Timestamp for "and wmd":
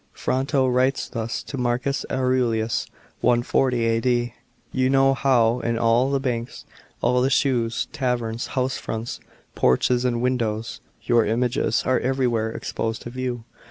10.03-10.39